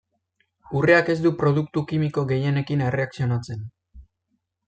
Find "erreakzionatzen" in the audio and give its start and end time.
2.87-3.61